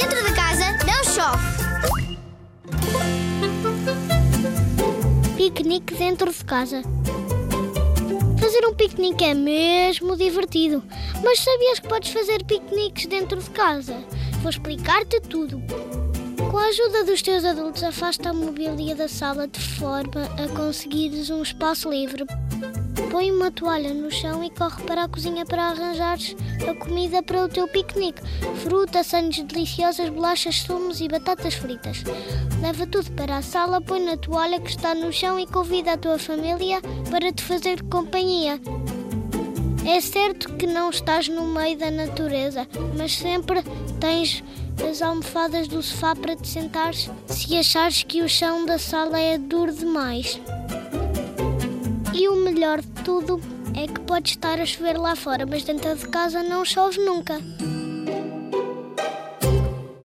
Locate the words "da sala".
18.94-19.48, 48.66-49.18